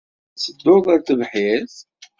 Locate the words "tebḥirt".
1.07-1.75